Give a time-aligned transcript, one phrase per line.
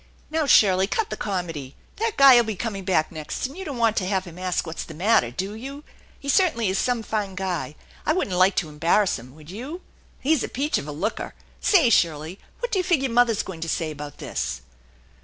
[0.31, 1.75] "Now, Shirley, cut the comedy.
[1.97, 2.47] That guy 5!!
[2.47, 5.29] be coming back next, and you don't want to have him ask what's the matter,
[5.29, 5.83] do you?
[6.19, 7.75] He certainly is some fine guy.
[8.03, 9.81] I wouldn't like to embarrass him, would you?
[10.19, 11.35] He's a peach of a looker.
[11.59, 14.61] Say, Shirley, what do you figure mother's going to say about this?"